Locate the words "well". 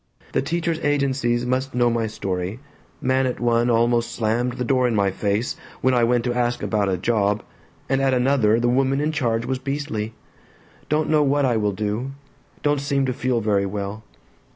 13.67-14.01